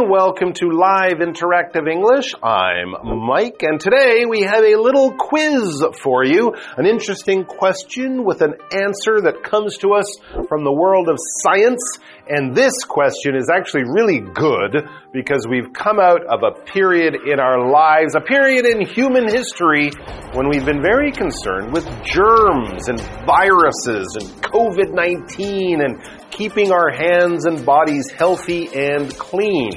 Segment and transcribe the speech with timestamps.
[0.00, 2.34] Everyone, welcome to Live Interactive English.
[2.42, 2.94] I'm
[3.26, 6.54] Mike and today we have a little quiz for you.
[6.78, 10.16] An interesting question with an answer that comes to us
[10.48, 11.98] from the world of science.
[12.28, 17.38] And this question is actually really good because we've come out of a period in
[17.38, 19.90] our lives, a period in human history
[20.32, 27.44] when we've been very concerned with germs and viruses and COVID-19 and keeping our hands
[27.46, 29.72] and bodies healthy and clean.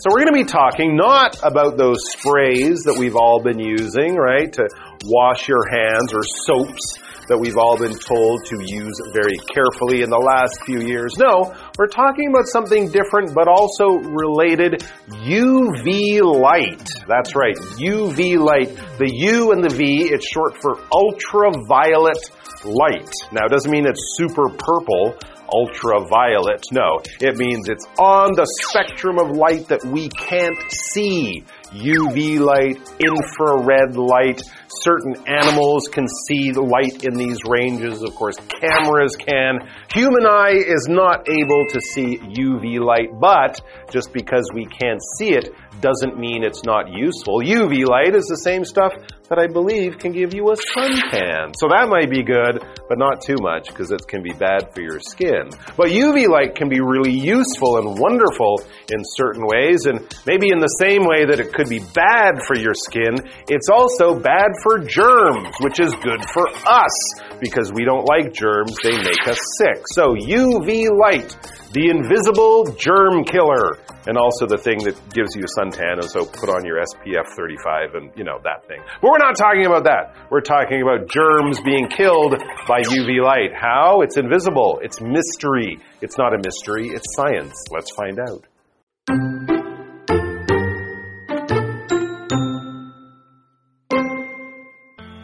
[0.00, 4.14] So we're going to be talking not about those sprays that we've all been using,
[4.14, 4.68] right, to
[5.04, 6.98] wash your hands or soaps
[7.28, 11.16] that we've all been told to use very carefully in the last few years.
[11.18, 14.80] No, we're talking about something different but also related
[15.28, 16.88] UV light.
[17.06, 18.74] That's right, UV light.
[18.98, 22.32] The U and the V, it's short for ultraviolet
[22.64, 23.12] light.
[23.30, 25.16] Now, it doesn't mean it's super purple
[25.52, 26.64] ultraviolet.
[26.72, 31.44] No, it means it's on the spectrum of light that we can't see.
[31.72, 34.42] UV light, infrared light.
[34.68, 38.02] Certain animals can see the light in these ranges.
[38.02, 39.68] Of course, cameras can.
[39.92, 43.60] Human eye is not able to see UV light, but
[43.90, 47.40] just because we can't see it doesn't mean it's not useful.
[47.40, 48.92] UV light is the same stuff
[49.28, 51.52] that I believe can give you a suntan.
[51.60, 54.80] So that might be good, but not too much because it can be bad for
[54.80, 55.50] your skin.
[55.76, 60.58] But UV light can be really useful and wonderful in certain ways, and maybe in
[60.58, 64.78] the same way that it could be bad for your skin, it's also bad for
[64.78, 66.96] germs, which is good for us
[67.40, 69.84] because we don't like germs, they make us sick.
[69.94, 71.36] So UV light
[71.72, 73.76] the invisible germ killer,
[74.06, 77.28] and also the thing that gives you a suntan, and so put on your SPF
[77.36, 78.80] 35 and, you know, that thing.
[79.02, 80.16] But we're not talking about that.
[80.30, 82.34] We're talking about germs being killed
[82.66, 83.52] by UV light.
[83.54, 84.00] How?
[84.00, 84.80] It's invisible.
[84.82, 85.78] It's mystery.
[86.00, 87.54] It's not a mystery, it's science.
[87.70, 88.46] Let's find out.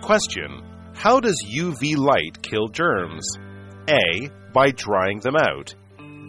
[0.02, 0.73] Question
[1.04, 3.28] How does UV light kill germs?
[3.90, 4.30] A.
[4.54, 5.74] By drying them out.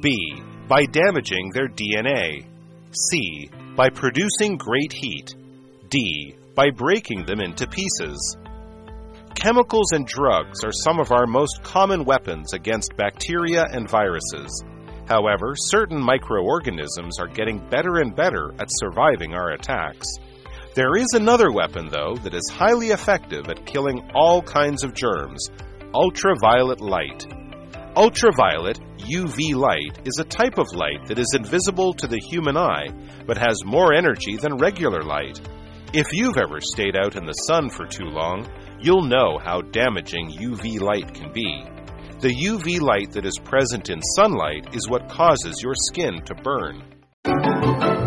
[0.02, 0.44] B.
[0.68, 2.46] By damaging their DNA.
[2.92, 3.50] C.
[3.78, 5.34] By producing great heat.
[5.88, 6.36] D.
[6.56, 8.36] By breaking them into pieces.
[9.34, 14.66] Chemicals and drugs are some of our most common weapons against bacteria and viruses.
[15.08, 20.06] However, certain microorganisms are getting better and better at surviving our attacks.
[20.76, 25.50] There is another weapon, though, that is highly effective at killing all kinds of germs
[25.94, 27.26] ultraviolet light.
[27.96, 32.88] Ultraviolet, UV light, is a type of light that is invisible to the human eye
[33.26, 35.40] but has more energy than regular light.
[35.94, 38.46] If you've ever stayed out in the sun for too long,
[38.82, 41.64] you'll know how damaging UV light can be.
[42.20, 48.05] The UV light that is present in sunlight is what causes your skin to burn.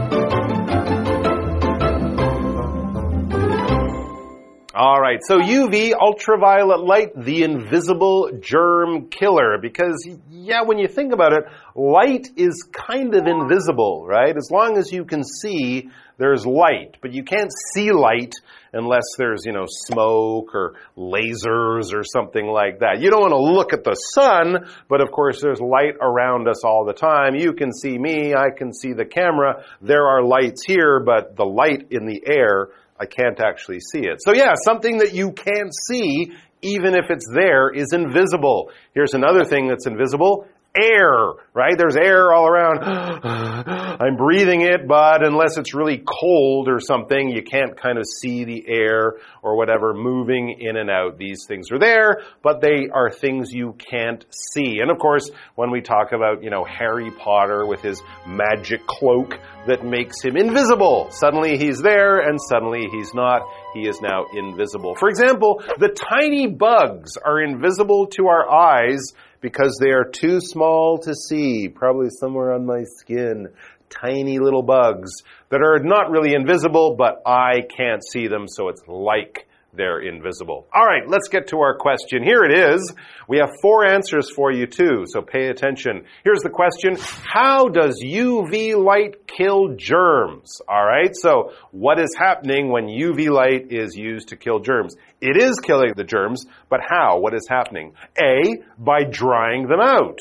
[4.81, 9.59] All right, so UV, ultraviolet light, the invisible germ killer.
[9.61, 14.37] Because, yeah, when you think about it, light is kind of invisible, right?
[14.37, 16.97] As long as you can see, there's light.
[17.03, 18.37] But you can't see light
[18.73, 23.01] unless there's, you know, smoke or lasers or something like that.
[23.01, 26.63] You don't want to look at the sun, but of course there's light around us
[26.65, 27.35] all the time.
[27.35, 29.65] You can see me, I can see the camera.
[29.83, 32.69] There are lights here, but the light in the air
[33.01, 34.19] I can't actually see it.
[34.21, 36.33] So yeah, something that you can't see,
[36.63, 38.71] even if it's there, is invisible.
[38.95, 40.47] Here's another thing that's invisible
[40.77, 41.77] air, right?
[41.77, 42.79] There's air all around.
[44.01, 48.45] I'm breathing it, but unless it's really cold or something, you can't kind of see
[48.45, 51.19] the air or whatever moving in and out.
[51.19, 54.79] These things are there, but they are things you can't see.
[54.81, 59.39] And of course, when we talk about, you know, Harry Potter with his magic cloak
[59.67, 63.43] that makes him invisible, suddenly he's there and suddenly he's not.
[63.75, 64.95] He is now invisible.
[64.95, 70.99] For example, the tiny bugs are invisible to our eyes because they are too small
[70.99, 73.49] to see, probably somewhere on my skin.
[73.91, 75.11] Tiny little bugs
[75.51, 80.67] that are not really invisible, but I can't see them, so it's like they're invisible.
[80.75, 82.23] All right, let's get to our question.
[82.23, 82.93] Here it is.
[83.29, 86.05] We have four answers for you too, so pay attention.
[86.25, 86.97] Here's the question.
[87.25, 90.61] How does UV light kill germs?
[90.69, 94.97] All right, so what is happening when UV light is used to kill germs?
[95.21, 97.21] It is killing the germs, but how?
[97.21, 97.93] What is happening?
[98.19, 100.19] A, by drying them out.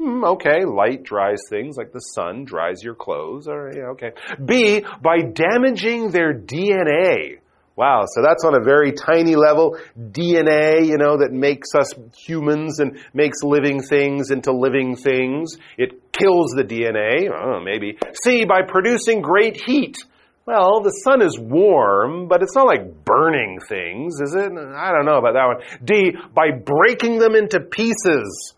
[0.00, 3.46] Hmm, okay, light dries things like the sun dries your clothes.
[3.46, 4.12] All right, okay.
[4.42, 7.40] B, by damaging their DNA.
[7.76, 9.76] Wow, so that's on a very tiny level.
[9.98, 15.58] DNA, you know, that makes us humans and makes living things into living things.
[15.76, 17.98] It kills the DNA, oh, maybe.
[18.24, 19.98] C, by producing great heat.
[20.46, 24.50] Well, the sun is warm, but it's not like burning things, is it?
[24.50, 25.84] I don't know about that one.
[25.84, 28.54] D, by breaking them into pieces.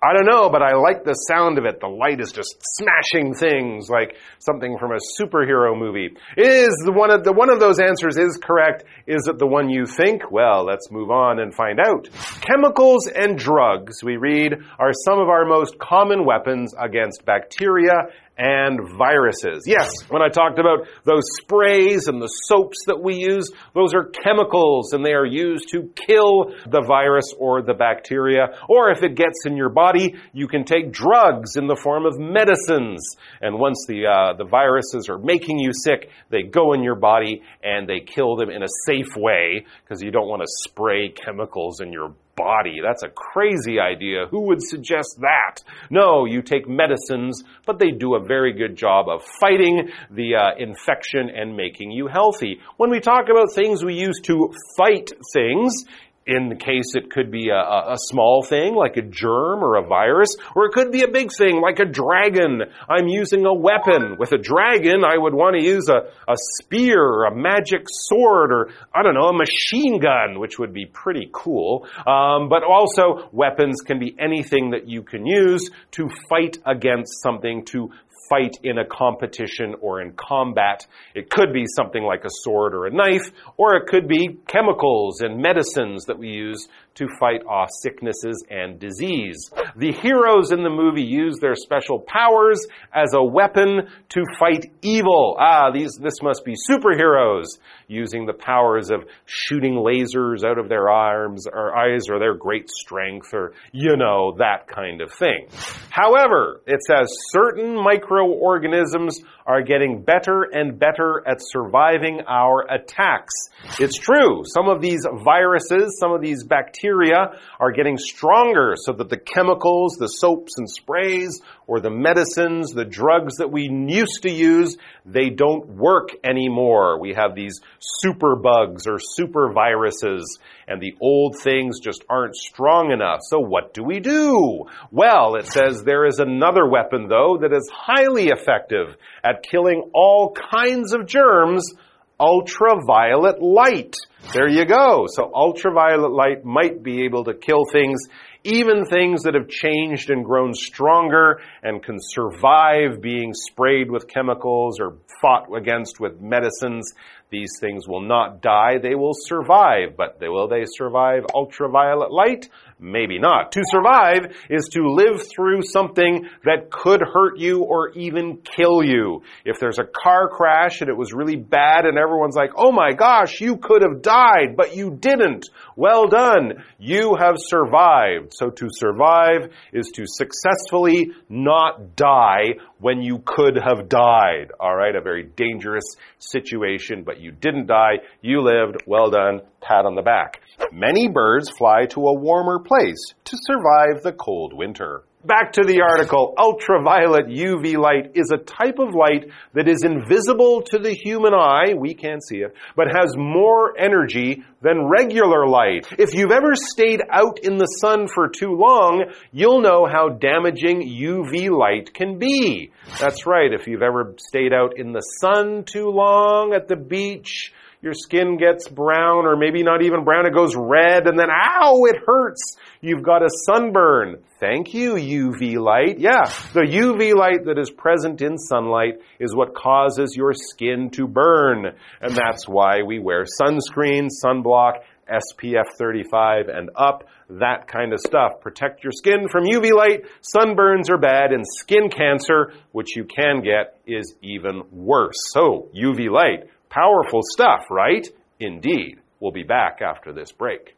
[0.00, 1.80] I don't know, but I like the sound of it.
[1.80, 6.14] The light is just smashing things like something from a superhero movie.
[6.36, 8.84] Is the one of the one of those answers is correct?
[9.08, 10.30] Is it the one you think?
[10.30, 12.08] Well, let's move on and find out.
[12.40, 18.06] Chemicals and drugs, we read, are some of our most common weapons against bacteria
[18.38, 19.64] and viruses.
[19.66, 24.04] Yes, when I talked about those sprays and the soaps that we use, those are
[24.04, 28.46] chemicals and they are used to kill the virus or the bacteria.
[28.68, 32.16] Or if it gets in your body, you can take drugs in the form of
[32.16, 33.16] medicines.
[33.40, 37.42] And once the, uh, the viruses are making you sick, they go in your body
[37.62, 41.80] and they kill them in a safe way because you don't want to spray chemicals
[41.80, 42.78] in your body.
[42.82, 44.26] That's a crazy idea.
[44.30, 45.62] Who would suggest that?
[45.90, 50.56] No, you take medicines, but they do a very good job of fighting the uh,
[50.56, 52.60] infection and making you healthy.
[52.76, 55.84] When we talk about things we use to fight things,
[56.28, 59.86] in the case it could be a, a, small thing like a germ or a
[59.86, 62.62] virus, or it could be a big thing like a dragon.
[62.88, 64.16] I'm using a weapon.
[64.18, 68.52] With a dragon, I would want to use a, a spear, or a magic sword,
[68.52, 71.86] or I don't know, a machine gun, which would be pretty cool.
[72.06, 77.64] Um, but also, weapons can be anything that you can use to fight against something,
[77.66, 77.90] to
[78.28, 80.86] fight in a competition or in combat.
[81.14, 85.20] It could be something like a sword or a knife, or it could be chemicals
[85.20, 89.50] and medicines that we use to fight off sicknesses and disease.
[89.76, 95.36] The heroes in the movie use their special powers as a weapon to fight evil.
[95.38, 97.46] Ah, these, this must be superheroes
[97.86, 102.68] using the powers of shooting lasers out of their arms or eyes or their great
[102.68, 105.46] strength or, you know, that kind of thing.
[105.90, 107.76] However, it says certain
[108.18, 113.32] microorganisms are getting better and better at surviving our attacks.
[113.78, 114.42] It's true.
[114.44, 119.96] Some of these viruses, some of these bacteria are getting stronger so that the chemicals,
[119.98, 125.30] the soaps and sprays, or the medicines, the drugs that we used to use, they
[125.30, 127.00] don't work anymore.
[127.00, 132.90] We have these super bugs or super viruses, and the old things just aren't strong
[132.90, 133.20] enough.
[133.22, 134.64] So what do we do?
[134.90, 137.70] Well, it says there is another weapon, though, that is
[138.08, 141.74] highly effective at killing all kinds of germs
[142.20, 143.94] ultraviolet light.
[144.32, 145.06] There you go.
[145.08, 148.00] So ultraviolet light might be able to kill things,
[148.42, 154.80] even things that have changed and grown stronger and can survive being sprayed with chemicals
[154.80, 156.92] or fought against with medicines.
[157.30, 158.78] These things will not die.
[158.82, 159.96] They will survive.
[159.96, 162.48] But they, will they survive ultraviolet light?
[162.80, 163.52] Maybe not.
[163.52, 169.22] To survive is to live through something that could hurt you or even kill you.
[169.44, 172.92] If there's a car crash and it was really bad and everyone's like, oh my
[172.92, 175.48] gosh, you could have died, but you didn't.
[175.74, 176.64] Well done.
[176.78, 178.32] You have survived.
[178.32, 184.52] So to survive is to successfully not die when you could have died.
[184.60, 184.94] All right.
[184.94, 187.98] A very dangerous situation, but you didn't die.
[188.20, 188.84] You lived.
[188.86, 189.40] Well done.
[189.60, 190.40] Pat on the back.
[190.72, 195.02] Many birds fly to a warmer place to survive the cold winter.
[195.24, 196.32] Back to the article.
[196.38, 201.74] Ultraviolet UV light is a type of light that is invisible to the human eye.
[201.76, 205.88] We can't see it, but has more energy than regular light.
[205.98, 210.88] If you've ever stayed out in the sun for too long, you'll know how damaging
[210.88, 212.70] UV light can be.
[213.00, 213.52] That's right.
[213.52, 218.36] If you've ever stayed out in the sun too long at the beach, your skin
[218.36, 222.56] gets brown or maybe not even brown, it goes red and then ow, it hurts.
[222.80, 224.22] You've got a sunburn.
[224.40, 225.98] Thank you, UV light.
[225.98, 231.06] Yeah, the UV light that is present in sunlight is what causes your skin to
[231.06, 231.66] burn.
[232.00, 238.40] And that's why we wear sunscreen, sunblock, SPF 35 and up, that kind of stuff.
[238.40, 240.04] Protect your skin from UV light.
[240.36, 245.16] Sunburns are bad, and skin cancer, which you can get, is even worse.
[245.32, 248.07] So, UV light, Powerful stuff, right?
[248.39, 248.99] Indeed.
[249.19, 250.75] We'll be back after this break.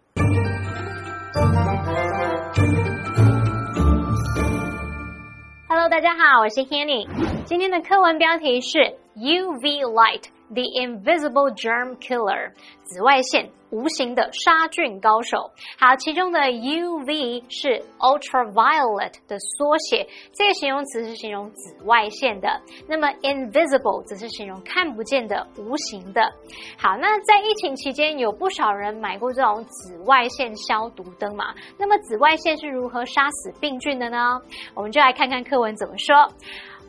[5.67, 7.05] Hello，大家好，我是 Hanny。
[7.45, 8.77] 今天的课文标题是
[9.15, 10.25] UV light。
[10.52, 12.52] The invisible germ killer，
[12.82, 15.50] 紫外线无形的杀菌高手。
[15.78, 22.60] 好，其中的 UV 是 ultraviolet 的缩写，这个形容词是形容紫外线的。
[22.88, 26.20] 那么 invisible 则是形容看不见的、无形的。
[26.76, 31.54] 好，那在疫情期间，有不少人买过这种紫外线消毒灯嘛？
[31.78, 34.40] 那么紫外线是如何杀死病菌的呢？
[34.74, 36.28] 我们就来看看课文怎么说。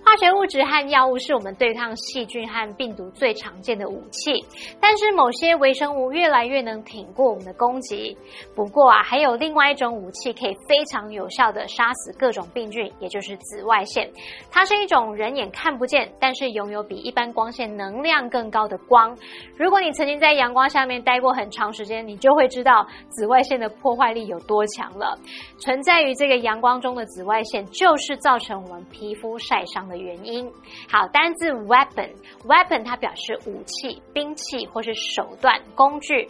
[0.04, 4.44] 化学物质和药物是我们对抗细菌和病毒最常见的武器，
[4.80, 8.18] 但是某些微生物越来越能挺过我们的攻击。
[8.56, 14.12] 不过啊，还有另外一种武器可以非常有效的杀死各种病菌，也就是紫外线。
[14.50, 19.16] 它是一种人眼看不见，但是拥有比一般光线能量更高的光。
[19.56, 25.18] 如果你曾经在阳光下面待过很长时间，你就会知道紫外线的破坏力有多强了。
[25.60, 29.91] 存在于这个阳光中的紫外线，就是造成我们皮肤晒伤。
[29.92, 30.52] 的原因。
[30.90, 36.28] 好，单字 weapon，weapon 它表示武器、兵器或是手段、工具。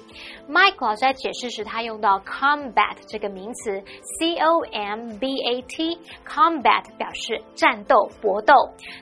[0.49, 3.81] Mike 老师在解释时，他用到 combat 这个名词
[4.19, 8.53] ，c o m b a t，combat 表示战斗、搏斗。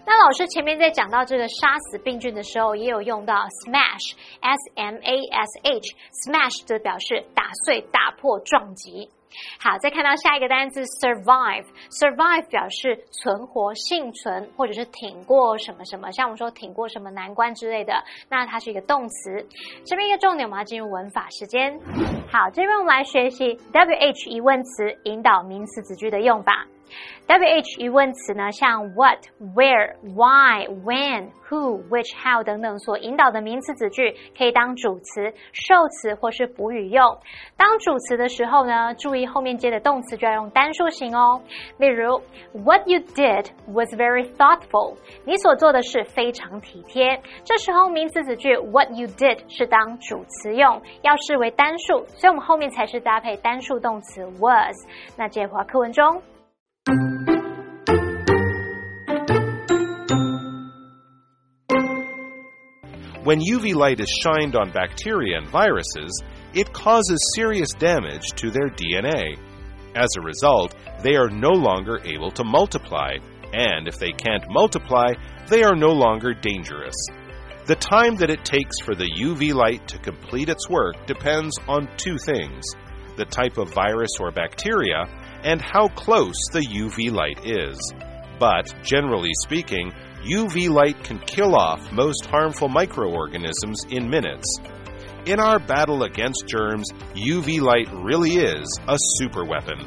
[0.05, 9.09] 那老师前面在讲到这个杀死病菌的时候，也有用到 smash，s m a s h，smash 的表示打碎、打破、撞击。
[9.59, 17.93] 好，再看到下一个单词 survive，survive 表示存活、幸存，或者是挺过什么什么，像我们说挺过什么难关之类的，
[18.29, 19.47] 那它是一个动词。
[19.85, 21.79] 这边一个重点，我们要进入文法时间。
[22.31, 26.65] 好，这边我们来学习 W H 疑问词引导名词子句的用法。
[27.27, 29.19] W H 疑问词呢，像 what、
[29.55, 37.17] where、why、when、who、which、how 等等所引导的名词子句，可以当主词、受词或是补语用。
[37.55, 41.41] 当主词的时候呢，注意后面接的动词就要用单数型哦。
[41.77, 42.21] 例如
[42.53, 44.95] ，What you did was very thoughtful。
[45.25, 47.21] 你所做的事非常体贴。
[47.43, 54.75] 这时候名词子句 What you did 是当主词用，要视为单数，所以我们后面才是搭配单数动词 was。
[55.17, 56.21] 那这话课文中。
[63.29, 66.19] When UV light is shined on bacteria and viruses,
[66.55, 69.37] it causes serious damage to their DNA.
[69.95, 73.17] As a result, they are no longer able to multiply,
[73.53, 75.13] and if they can't multiply,
[75.47, 76.95] they are no longer dangerous.
[77.67, 81.87] The time that it takes for the UV light to complete its work depends on
[81.97, 82.65] two things
[83.15, 85.05] the type of virus or bacteria
[85.43, 87.77] and how close the UV light is.
[88.39, 89.91] But, generally speaking,
[90.23, 94.59] UV light can kill off most harmful microorganisms in minutes.
[95.25, 99.77] In our battle against germs, UV light really is a super weapon.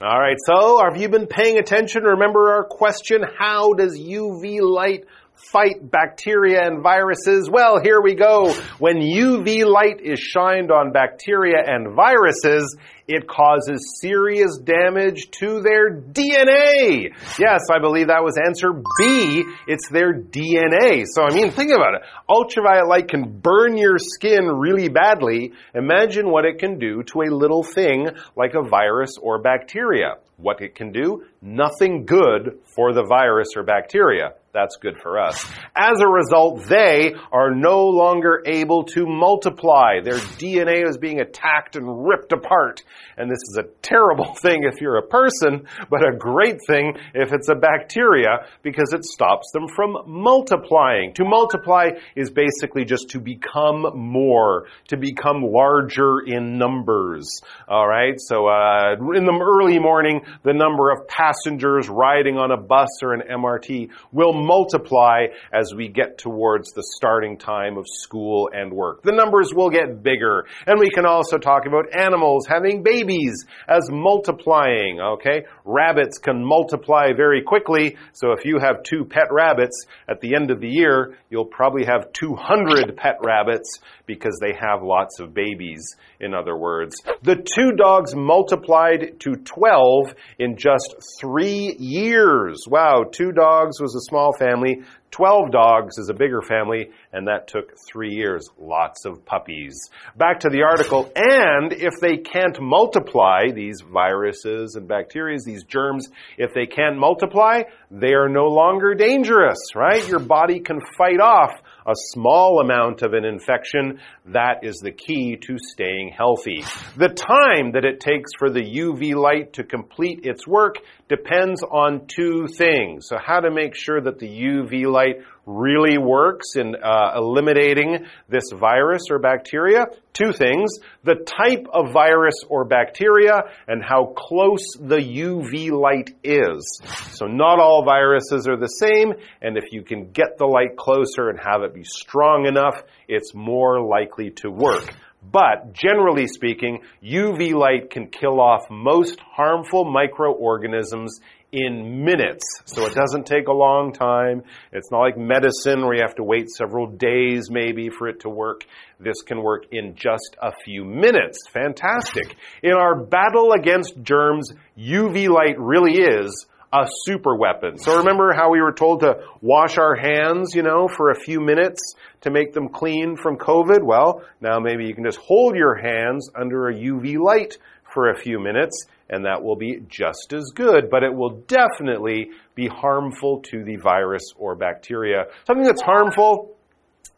[0.00, 2.02] All right, so have you been paying attention?
[2.02, 5.04] Remember our question how does UV light
[5.38, 7.48] fight bacteria and viruses?
[7.50, 8.52] Well, here we go.
[8.78, 12.76] When UV light is shined on bacteria and viruses,
[13.08, 17.14] it causes serious damage to their DNA.
[17.38, 19.44] Yes, I believe that was answer B.
[19.66, 21.04] It's their DNA.
[21.06, 22.02] So, I mean, think about it.
[22.28, 25.52] Ultraviolet light can burn your skin really badly.
[25.74, 30.16] Imagine what it can do to a little thing like a virus or bacteria.
[30.36, 31.24] What it can do?
[31.42, 34.34] Nothing good for the virus or bacteria.
[34.54, 35.44] That's good for us.
[35.74, 40.00] As a result, they are no longer able to multiply.
[40.02, 42.82] Their DNA is being attacked and ripped apart.
[43.16, 47.32] And this is a terrible thing if you're a person, but a great thing if
[47.32, 51.14] it's a bacteria because it stops them from multiplying.
[51.14, 57.40] To multiply is basically just to become more, to become larger in numbers.
[57.68, 58.14] All right.
[58.18, 63.14] So, uh, in the early morning, the number of passengers riding on a bus or
[63.14, 69.02] an MRT will multiply as we get towards the starting time of school and work.
[69.02, 70.46] The numbers will get bigger.
[70.66, 75.44] And we can also talk about animals having babies as multiplying, okay?
[75.64, 80.50] Rabbits can multiply very quickly, so if you have two pet rabbits, at the end
[80.50, 85.96] of the year, you'll probably have 200 pet rabbits because they have lots of babies,
[86.18, 86.96] in other words.
[87.22, 92.64] The two dogs multiplied to 12 in just three years.
[92.66, 94.82] Wow, two dogs was a small family.
[95.10, 98.48] 12 dogs is a bigger family, and that took three years.
[98.58, 99.90] Lots of puppies.
[100.16, 101.10] Back to the article.
[101.16, 107.62] And if they can't multiply, these viruses and bacteria, these germs, if they can't multiply,
[107.90, 110.06] they are no longer dangerous, right?
[110.08, 111.52] Your body can fight off
[111.88, 116.62] a small amount of an infection, that is the key to staying healthy.
[116.98, 120.76] The time that it takes for the UV light to complete its work
[121.08, 123.06] depends on two things.
[123.08, 124.97] So how to make sure that the UV light
[125.46, 129.86] really works in uh, eliminating this virus or bacteria?
[130.12, 130.78] Two things.
[131.04, 136.80] The type of virus or bacteria and how close the UV light is.
[137.12, 141.28] So not all viruses are the same, and if you can get the light closer
[141.28, 144.94] and have it be strong enough, it's more likely to work.
[145.22, 151.20] But generally speaking, UV light can kill off most harmful microorganisms
[151.52, 152.44] in minutes.
[152.66, 154.42] So it doesn't take a long time.
[154.72, 158.28] It's not like medicine where you have to wait several days maybe for it to
[158.28, 158.64] work.
[159.00, 161.38] This can work in just a few minutes.
[161.52, 162.36] Fantastic.
[162.62, 167.78] In our battle against germs, UV light really is a super weapon.
[167.78, 171.40] So remember how we were told to wash our hands, you know, for a few
[171.40, 173.82] minutes to make them clean from COVID?
[173.82, 177.56] Well, now maybe you can just hold your hands under a UV light
[177.94, 182.30] for a few minutes and that will be just as good, but it will definitely
[182.54, 185.24] be harmful to the virus or bacteria.
[185.46, 186.56] Something that's harmful,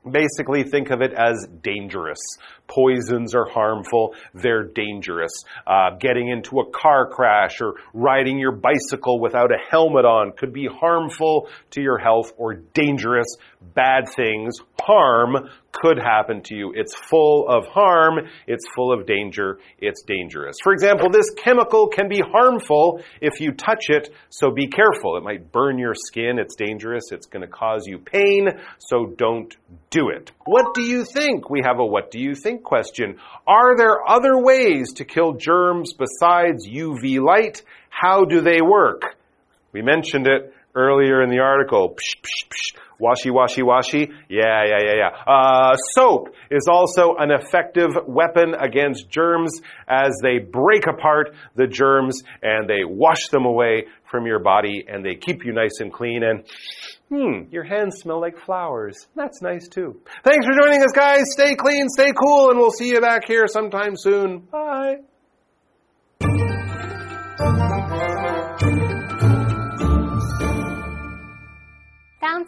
[0.09, 2.21] basically think of it as dangerous.
[2.71, 5.33] Poisons are harmful, they're dangerous.
[5.67, 10.53] Uh, getting into a car crash or riding your bicycle without a helmet on could
[10.53, 13.27] be harmful to your health or dangerous.
[13.75, 16.73] Bad things, harm could happen to you.
[16.75, 20.57] It's full of harm, it's full of danger, it's dangerous.
[20.63, 25.17] For example, this chemical can be harmful if you touch it, so be careful.
[25.17, 28.49] It might burn your skin, it's dangerous, it's going to cause you pain,
[28.79, 29.55] so don't
[29.91, 30.33] do it.
[30.45, 31.51] What do you think?
[31.51, 33.19] We have a what do you think question.
[33.47, 37.63] Are there other ways to kill germs besides UV light?
[37.89, 39.17] How do they work?
[39.73, 41.91] We mentioned it earlier in the article.
[41.91, 42.79] Psh, psh, psh.
[43.01, 44.11] Washy, washy, washy.
[44.29, 45.33] Yeah, yeah, yeah, yeah.
[45.33, 52.23] Uh, soap is also an effective weapon against germs as they break apart the germs
[52.43, 56.23] and they wash them away from your body and they keep you nice and clean
[56.23, 56.45] and
[57.09, 59.09] hmm, your hands smell like flowers.
[59.15, 60.01] That's nice too.
[60.25, 61.25] Thanks for joining us, guys.
[61.31, 64.47] Stay clean, stay cool, and we'll see you back here sometime soon.
[64.51, 64.99] Bye.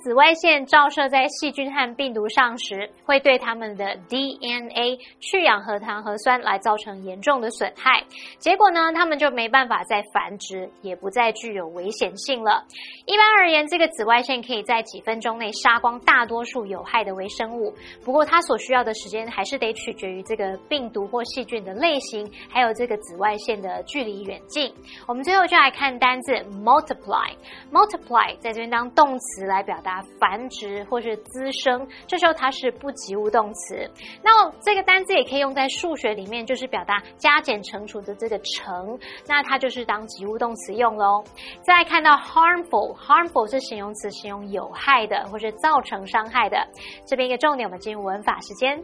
[0.03, 8.05] 紫外线照射在细菌和病毒上时，会对它们的 DNA 去氧核糖核酸来造成严重的损害。
[8.39, 12.65] 结果呢，它们就没办法再繁殖，也不再具有危险性了。
[13.07, 17.75] 一般而言，这个紫外线可以在几分钟内杀光大多数有害的微生物。
[18.05, 24.75] 不过，它所需要的时间还是得取决于这个病毒或细菌的类型，还有这个紫外线的距离远近。
[25.09, 27.33] 我们最后就来看单字 multiply。
[27.73, 29.63] multiply 在这边当动词来。
[29.63, 33.91] 表达繁殖或是滋生，这时候它是不及物动词。
[34.23, 41.25] 那这个单字也可以用在数学里面，就是表达加减乘除的这个乘，那它就是当及物动词用喽。
[41.67, 46.67] 再看到 harmful，harmful 是形容词，形容有害的或是造成伤害的。
[47.07, 48.83] 这边一个重点，我们进入文法时间。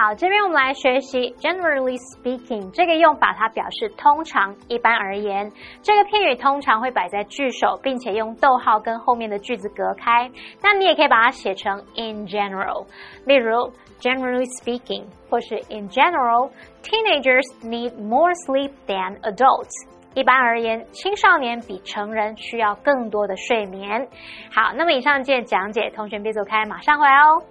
[0.00, 5.50] 好，这边我们来学习 generally speaking 这个用法，它表示通常、一般而言。
[5.82, 10.30] 这个片语通常会摆在句首，并且用逗号跟后面的句子隔开。
[10.62, 12.86] 那你也可以把它写成 in general，
[13.26, 19.88] 例如 generally speaking，或是 in general，teenagers need more sleep than adults。
[20.14, 24.06] 一般而言，青少年比成人需要更多的睡眠。
[24.54, 27.42] 好，那么以上件讲解，同学别走开，马上回来哦。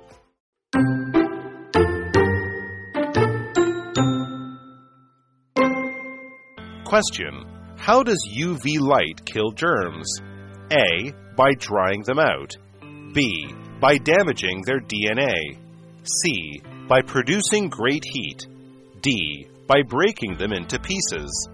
[6.88, 7.44] Question
[7.76, 10.10] How does UV light kill germs?
[10.72, 11.12] A.
[11.36, 12.56] By drying them out.
[13.14, 13.54] B.
[13.82, 15.58] By damaging their DNA.
[16.04, 16.62] C.
[16.88, 18.48] By producing great heat.
[19.02, 19.50] D.
[19.68, 21.50] By breaking them into pieces.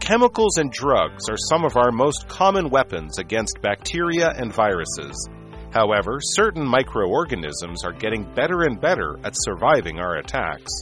[0.00, 5.28] Chemicals and drugs are some of our most common weapons against bacteria and viruses.
[5.70, 10.72] However, certain microorganisms are getting better and better at surviving our attacks.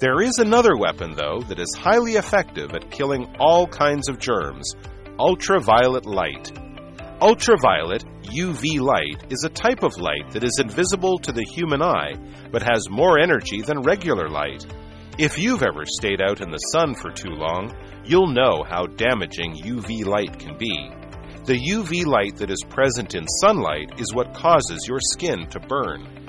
[0.00, 4.72] There is another weapon, though, that is highly effective at killing all kinds of germs
[5.18, 6.50] ultraviolet light.
[7.20, 12.14] Ultraviolet, UV light, is a type of light that is invisible to the human eye
[12.50, 14.64] but has more energy than regular light.
[15.18, 19.56] If you've ever stayed out in the sun for too long, you'll know how damaging
[19.56, 20.90] UV light can be.
[21.44, 26.20] The UV light that is present in sunlight is what causes your skin to burn.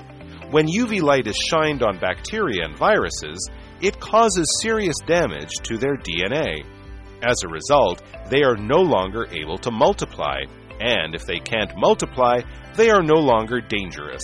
[0.50, 3.48] When UV light is shined on bacteria and viruses,
[3.82, 6.64] it causes serious damage to their DNA.
[7.22, 10.40] As a result, they are no longer able to multiply,
[10.80, 12.40] and if they can't multiply,
[12.76, 14.22] they are no longer dangerous.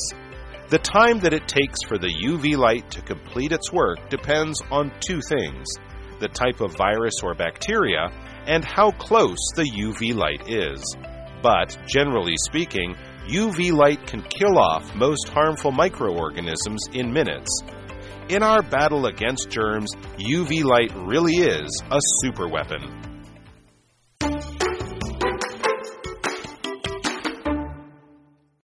[0.69, 4.93] The time that it takes for the UV light to complete its work depends on
[5.01, 5.67] two things
[6.21, 8.11] the type of virus or bacteria
[8.47, 10.83] and how close the UV light is.
[11.43, 12.97] But, generally speaking,
[13.29, 17.63] UV light can kill off most harmful microorganisms in minutes.
[18.29, 22.83] In our battle against germs, UV light really is a super weapon.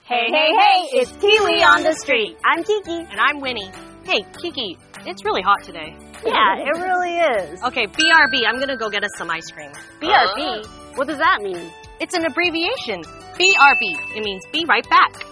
[0.03, 2.37] Hey, hey, hey, it's Kiwi on the street.
[2.45, 2.99] I'm Kiki.
[3.11, 3.71] And I'm Winnie.
[4.05, 5.97] Hey, Kiki, it's really hot today.
[6.27, 7.63] Yeah, it really is.
[7.65, 9.73] Okay, BRB, I'm gonna go get us some ice cream.
[10.01, 10.67] BRB?
[10.97, 11.71] What does that mean?
[12.01, 13.03] It's an abbreviation.
[13.03, 14.17] BRB.
[14.17, 15.23] It means be right back.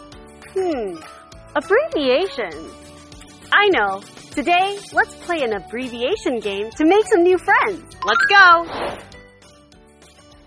[0.55, 0.97] Hmm.
[1.55, 2.73] Abbreviations.
[3.53, 4.01] I know.
[4.34, 7.82] Today, let's play an abbreviation game to make some new friends.
[8.06, 8.68] Let's go.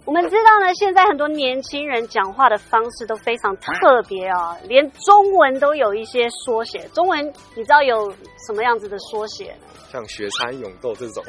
[0.06, 6.80] 我们知道呢，现在很多年轻人讲话的方式都非常特别啊，连中文都有一些缩写。
[6.94, 8.10] 中文你知道有
[8.46, 9.66] 什么样子的缩写呢？
[9.92, 11.22] 像学餐永豆这种，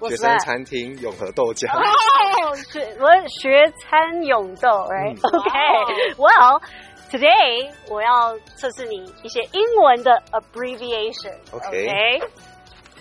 [0.00, 0.38] What's 学生 that?
[0.44, 1.68] 餐厅永和豆浆。
[1.76, 5.18] 哦，学我学餐永豆，right?
[7.12, 7.18] Okay.
[7.18, 11.34] Well, today 我要测试你一些英文的 abbreviation.
[11.52, 11.88] Okay.
[11.88, 12.22] Okay.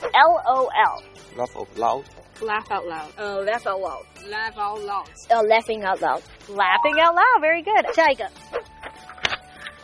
[0.01, 1.03] L O L.
[1.37, 2.03] Laugh out loud.
[2.41, 3.11] Laugh out loud.
[3.17, 4.03] Uh, laugh out loud.
[4.27, 5.07] Laugh out loud.
[5.29, 6.21] Oh, laughing out loud.
[6.49, 7.39] Laughing out loud.
[7.41, 7.93] Very good.
[7.93, 8.27] 下一个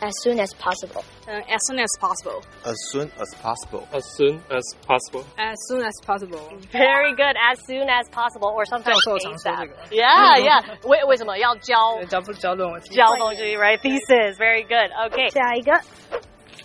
[0.03, 1.05] as soon as possible.
[1.25, 2.43] Uh, as soon as possible.
[2.65, 3.87] As soon as possible.
[3.93, 5.25] As soon as possible.
[5.37, 6.43] As soon as possible.
[6.73, 7.35] Very good.
[7.39, 9.69] As soon as possible, or sometimes ASAP.
[9.91, 10.59] Yeah, yeah.
[10.83, 12.03] 为为什么要交？
[12.03, 12.81] 交交论文。
[12.81, 13.79] 交东西，right?
[13.81, 14.35] Thesis.
[14.37, 14.91] Very good.
[15.07, 15.29] Okay.
[15.29, 15.71] 下一个。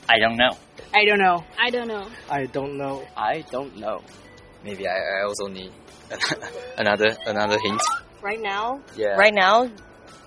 [0.09, 0.57] I don't know.
[0.91, 1.45] I don't know.
[1.57, 2.09] I don't know.
[2.29, 3.03] I don't know.
[3.15, 4.03] I don't know.
[4.65, 5.71] Maybe I, I also need
[6.77, 7.81] another another hint.
[8.21, 8.81] Right now.
[8.97, 9.15] Yeah.
[9.17, 9.63] Right now.
[9.63, 9.73] Right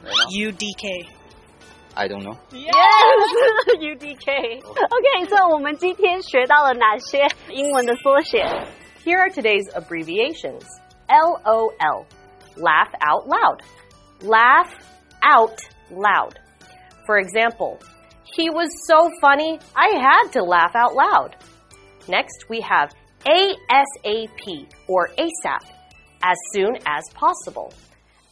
[0.06, 0.28] now?
[0.32, 1.21] UDK.
[1.97, 2.39] I don't know.
[2.53, 2.73] Yes,
[3.81, 4.63] UDK.
[4.63, 8.45] Okay, so 我们今天学到了哪些英文的缩写
[9.05, 10.65] Here are today's abbreviations.
[11.09, 12.07] LOL.
[12.57, 13.63] Laugh out loud.
[14.21, 14.71] Laugh
[15.23, 16.35] out loud.
[17.07, 17.79] For example,
[18.25, 21.37] he was so funny, I had to laugh out loud.
[22.09, 22.91] Next, we have
[23.25, 25.63] ASAP or ASAP.
[26.23, 27.73] As soon as possible.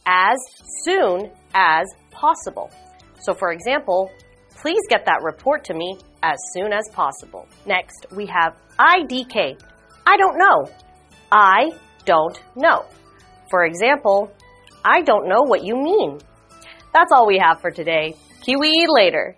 [0.05, 0.37] As
[0.83, 2.69] soon as possible.
[3.20, 4.10] So, for example,
[4.56, 7.46] please get that report to me as soon as possible.
[7.66, 9.60] Next, we have IDK.
[10.06, 10.70] I don't know.
[11.30, 11.70] I
[12.04, 12.86] don't know.
[13.50, 14.32] For example,
[14.84, 16.18] I don't know what you mean.
[16.92, 18.14] That's all we have for today.
[18.42, 19.36] Kiwi later.